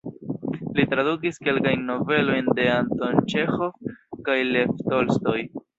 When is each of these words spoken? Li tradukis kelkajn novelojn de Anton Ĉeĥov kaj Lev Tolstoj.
Li 0.77 0.85
tradukis 0.93 1.37
kelkajn 1.49 1.85
novelojn 1.91 2.49
de 2.61 2.67
Anton 2.79 3.21
Ĉeĥov 3.35 3.97
kaj 4.31 4.41
Lev 4.55 4.77
Tolstoj. 4.91 5.43